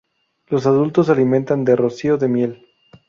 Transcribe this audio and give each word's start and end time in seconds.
Los 0.47 0.65
adultos 0.65 1.05
se 1.05 1.11
alimentan 1.11 1.63
de 1.63 1.75
rocío 1.75 2.17
de 2.17 2.27
miel. 2.27 2.67